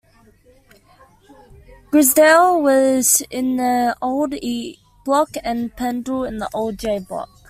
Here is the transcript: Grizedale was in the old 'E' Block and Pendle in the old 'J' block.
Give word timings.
Grizedale 1.91 2.59
was 2.59 3.21
in 3.29 3.57
the 3.57 3.95
old 4.01 4.33
'E' 4.33 4.79
Block 5.05 5.29
and 5.43 5.75
Pendle 5.77 6.23
in 6.23 6.39
the 6.39 6.49
old 6.55 6.79
'J' 6.79 6.97
block. 7.07 7.29